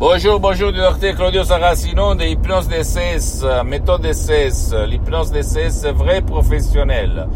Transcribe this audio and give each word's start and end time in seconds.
Bonjour, 0.00 0.40
bonjour, 0.40 0.72
docteur 0.72 1.14
Claudio 1.14 1.44
Saracino 1.44 2.14
de 2.14 2.24
Hypnose 2.24 2.68
DCS, 2.68 3.44
méthode 3.66 4.00
DCS, 4.00 4.72
l'hypnose 4.88 5.30
DCS 5.30 5.92
vrai 5.92 6.22
professionnel. 6.22 7.28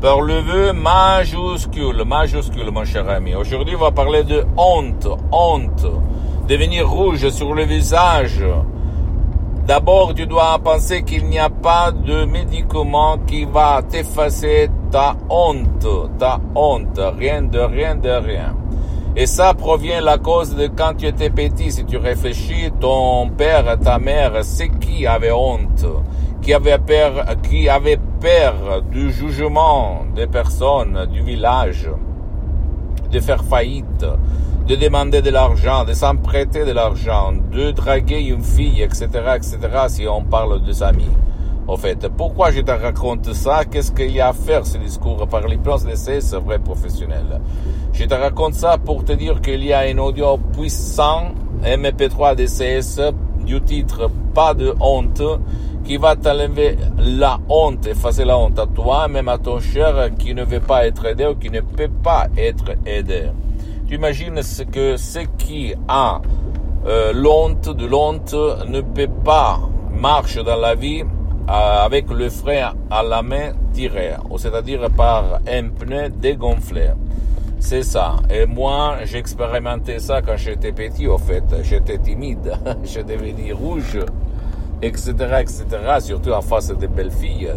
Par 0.00 0.20
le 0.20 0.38
vœu 0.38 0.72
majuscule, 0.72 2.04
majuscule, 2.06 2.70
mon 2.70 2.84
cher 2.84 3.08
ami. 3.08 3.34
Aujourd'hui, 3.34 3.74
on 3.74 3.80
va 3.80 3.90
parler 3.90 4.22
de 4.22 4.44
honte, 4.56 5.08
honte. 5.32 5.84
Devenir 6.46 6.88
rouge 6.88 7.28
sur 7.30 7.54
le 7.54 7.64
visage. 7.64 8.44
D'abord, 9.66 10.14
tu 10.14 10.24
dois 10.24 10.60
penser 10.62 11.02
qu'il 11.02 11.26
n'y 11.26 11.40
a 11.40 11.50
pas 11.50 11.90
de 11.90 12.24
médicament 12.24 13.18
qui 13.26 13.46
va 13.46 13.82
t'effacer 13.82 14.70
ta 14.92 15.16
honte, 15.28 15.88
ta 16.20 16.38
honte. 16.54 17.00
Rien 17.18 17.42
de 17.42 17.58
rien 17.58 17.96
de 17.96 18.10
rien. 18.10 18.61
Et 19.14 19.26
ça 19.26 19.52
provient 19.52 20.00
la 20.00 20.16
cause 20.16 20.56
de 20.56 20.68
quand 20.68 20.94
tu 20.96 21.06
étais 21.06 21.28
petit. 21.28 21.70
Si 21.70 21.84
tu 21.84 21.98
réfléchis, 21.98 22.70
ton 22.80 23.28
père, 23.28 23.78
ta 23.78 23.98
mère, 23.98 24.42
c'est 24.42 24.68
qui 24.68 25.06
avait 25.06 25.32
honte, 25.32 25.84
qui 26.40 26.54
avait 26.54 26.78
peur, 26.78 27.26
qui 27.42 27.68
avait 27.68 27.98
peur 28.20 28.82
du 28.90 29.12
jugement 29.12 30.06
des 30.14 30.26
personnes 30.26 31.06
du 31.12 31.20
village, 31.20 31.90
de 33.10 33.20
faire 33.20 33.44
faillite, 33.44 34.06
de 34.66 34.76
demander 34.76 35.20
de 35.20 35.30
l'argent, 35.30 35.84
de 35.84 35.92
s'emprêter 35.92 36.64
de 36.64 36.72
l'argent, 36.72 37.32
de 37.52 37.70
draguer 37.72 38.20
une 38.20 38.42
fille, 38.42 38.80
etc., 38.80 39.08
etc., 39.36 39.58
si 39.88 40.08
on 40.08 40.22
parle 40.22 40.62
de 40.62 40.82
amis. 40.82 41.10
Au 41.68 41.76
fait, 41.76 42.08
pourquoi 42.08 42.50
je 42.50 42.60
te 42.60 42.72
raconte 42.72 43.32
ça? 43.32 43.64
Qu'est-ce 43.64 43.92
qu'il 43.92 44.10
y 44.10 44.20
a 44.20 44.28
à 44.28 44.32
faire 44.32 44.66
ce 44.66 44.78
discours? 44.78 45.28
Par 45.28 45.46
l'hypnose 45.46 45.84
d'essai, 45.84 46.20
c'est 46.20 46.38
vrai 46.38 46.58
professionnel. 46.58 47.40
Je 47.92 48.04
te 48.04 48.14
raconte 48.14 48.54
ça 48.54 48.78
pour 48.78 49.04
te 49.04 49.12
dire 49.12 49.40
qu'il 49.40 49.64
y 49.64 49.72
a 49.72 49.80
un 49.80 49.98
audio 49.98 50.38
puissant 50.38 51.32
MP3 51.62 52.34
DCS 52.34 53.12
du 53.44 53.60
titre 53.60 54.10
Pas 54.34 54.54
de 54.54 54.74
honte 54.80 55.22
qui 55.84 55.96
va 55.96 56.16
t'enlever 56.16 56.76
la 56.98 57.38
honte, 57.48 57.86
effacer 57.86 58.24
la 58.24 58.38
honte 58.38 58.58
à 58.58 58.66
toi, 58.66 59.06
même 59.08 59.28
à 59.28 59.38
ton 59.38 59.60
cher 59.60 60.10
qui 60.18 60.34
ne 60.34 60.44
veut 60.44 60.60
pas 60.60 60.86
être 60.86 61.06
aidé 61.06 61.26
ou 61.26 61.34
qui 61.36 61.50
ne 61.50 61.60
peut 61.60 61.90
pas 62.02 62.26
être 62.36 62.72
aidé. 62.86 63.30
Tu 63.86 63.94
imagines 63.94 64.42
ce 64.42 64.62
que 64.62 64.96
ce 64.96 65.20
qui 65.38 65.74
a 65.86 66.20
euh, 66.86 67.12
de 67.12 67.86
l'honte 67.86 68.34
ne 68.68 68.80
peut 68.80 69.10
pas 69.24 69.60
marcher 69.92 70.42
dans 70.42 70.56
la 70.56 70.74
vie 70.74 71.04
avec 71.48 72.10
le 72.10 72.28
frein 72.30 72.72
à 72.90 73.02
la 73.02 73.22
main 73.22 73.52
tiré, 73.72 74.12
c'est-à-dire 74.36 74.88
par 74.96 75.40
un 75.48 75.68
pneu 75.68 76.08
dégonflé. 76.08 76.90
C'est 77.58 77.84
ça. 77.84 78.16
Et 78.28 78.44
moi, 78.44 78.96
j'ai 79.04 79.18
expérimenté 79.18 80.00
ça 80.00 80.20
quand 80.20 80.36
j'étais 80.36 80.72
petit, 80.72 81.06
au 81.06 81.16
fait. 81.16 81.44
J'étais 81.62 81.96
timide, 81.98 82.52
je 82.84 83.00
devenais 83.00 83.52
rouge, 83.52 84.00
etc., 84.82 85.12
etc., 85.40 85.64
surtout 86.00 86.32
en 86.32 86.42
face 86.42 86.76
des 86.76 86.88
belles 86.88 87.12
filles. 87.12 87.52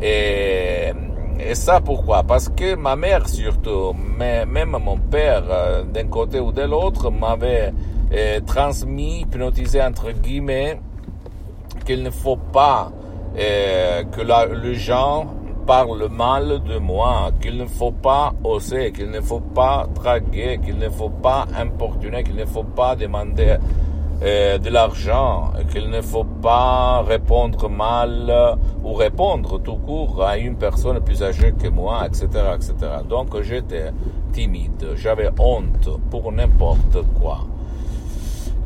Et, 0.00 0.92
et 1.40 1.54
ça, 1.56 1.80
pourquoi? 1.80 2.22
Parce 2.22 2.48
que 2.48 2.76
ma 2.76 2.94
mère, 2.94 3.28
surtout, 3.28 3.92
mais 4.16 4.46
même 4.46 4.76
mon 4.80 4.98
père, 4.98 5.42
euh, 5.50 5.82
d'un 5.82 6.06
côté 6.06 6.38
ou 6.38 6.52
de 6.52 6.62
l'autre, 6.62 7.10
m'avait 7.10 7.72
euh, 8.12 8.40
transmis, 8.46 9.22
hypnotisé, 9.22 9.82
entre 9.82 10.12
guillemets, 10.12 10.78
qu'il 11.88 12.02
ne 12.02 12.10
faut 12.10 12.36
pas 12.36 12.92
euh, 13.38 14.04
que 14.04 14.20
la, 14.20 14.44
les 14.44 14.74
gens 14.74 15.26
parlent 15.66 16.10
mal 16.10 16.62
de 16.62 16.76
moi, 16.76 17.30
qu'il 17.40 17.56
ne 17.56 17.64
faut 17.64 17.92
pas 17.92 18.34
oser, 18.44 18.92
qu'il 18.92 19.10
ne 19.10 19.22
faut 19.22 19.40
pas 19.40 19.86
draguer, 19.94 20.60
qu'il 20.62 20.76
ne 20.76 20.90
faut 20.90 21.08
pas 21.08 21.46
importuner, 21.58 22.22
qu'il 22.24 22.36
ne 22.36 22.44
faut 22.44 22.68
pas 22.80 22.94
demander 22.94 23.56
euh, 24.22 24.58
de 24.58 24.68
l'argent, 24.68 25.52
qu'il 25.70 25.88
ne 25.88 26.02
faut 26.02 26.24
pas 26.24 27.00
répondre 27.00 27.70
mal 27.70 28.58
ou 28.84 28.92
répondre 28.92 29.58
tout 29.62 29.76
court 29.76 30.22
à 30.22 30.36
une 30.36 30.56
personne 30.58 31.00
plus 31.00 31.22
âgée 31.22 31.54
que 31.58 31.68
moi, 31.68 32.06
etc., 32.06 32.26
etc. 32.54 32.74
Donc 33.08 33.40
j'étais 33.40 33.92
timide, 34.34 34.88
j'avais 34.94 35.30
honte 35.38 35.88
pour 36.10 36.32
n'importe 36.32 36.98
quoi. 37.18 37.46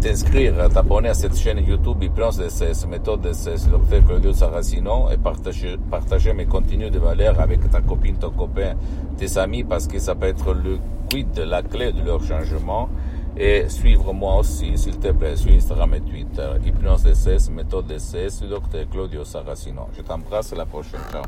T'inscrire, 0.00 0.68
t'abonner 0.70 1.08
à 1.08 1.14
cette 1.14 1.36
chaîne 1.36 1.64
YouTube 1.64 2.02
Hypnose 2.02 2.38
DCS, 2.38 2.86
méthode 2.88 3.20
DCS, 3.20 3.68
docteur 3.70 4.04
Claudio 4.04 4.32
Saracino, 4.32 5.10
et 5.10 5.16
partager, 5.16 5.76
partager 5.90 6.32
mes 6.32 6.46
contenus 6.46 6.90
de 6.90 6.98
valeur 6.98 7.40
avec 7.40 7.70
ta 7.70 7.80
copine, 7.80 8.16
ton 8.16 8.30
copain, 8.30 8.74
tes 9.16 9.38
amis, 9.38 9.64
parce 9.64 9.86
que 9.86 9.98
ça 9.98 10.14
peut 10.14 10.26
être 10.26 10.52
le 10.52 10.78
quid, 11.08 11.38
la 11.38 11.62
clé 11.62 11.92
de 11.92 12.02
leur 12.04 12.22
changement 12.22 12.88
et 13.36 13.68
suivre 13.68 14.12
moi 14.12 14.38
aussi, 14.38 14.76
s'il 14.76 14.98
te 14.98 15.12
plaît, 15.12 15.36
sur 15.36 15.52
Instagram 15.52 15.94
et 15.94 16.00
Twitter. 16.00 16.50
Hypnose 16.64 17.02
DCS, 17.02 17.50
méthode 17.50 17.86
DCS, 17.86 18.42
docteur 18.48 18.88
Claudio 18.88 19.24
Saracino. 19.24 19.88
Je 19.96 20.02
t'embrasse, 20.02 20.52
la 20.54 20.66
prochaine. 20.66 21.00
fois. 21.10 21.22